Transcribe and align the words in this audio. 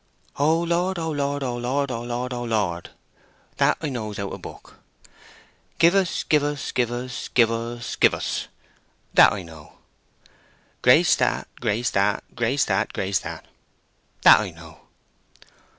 "'O 0.39 0.59
Lord, 0.61 0.97
O 0.97 1.11
Lord, 1.11 1.43
O 1.43 1.55
Lord, 1.57 1.91
O 1.91 2.01
Lord, 2.03 2.33
O 2.33 2.43
Lord':—that 2.43 3.77
I 3.83 3.89
know 3.89 4.09
out 4.09 4.17
o' 4.17 4.35
book. 4.39 4.79
'Give 5.77 5.93
us, 5.93 6.23
give 6.23 6.41
us, 6.43 6.71
give 6.71 6.91
us, 6.91 7.27
give 7.27 7.51
us, 7.51 7.95
give 7.97 8.15
us':—that 8.15 9.31
I 9.31 9.43
know. 9.43 9.73
'Grace 10.81 11.15
that, 11.17 11.47
grace 11.59 11.91
that, 11.91 12.23
grace 12.35 12.65
that, 12.65 12.91
grace 12.93 13.19
that':—that 13.19 14.39
I 14.39 14.49
know." 14.49 14.79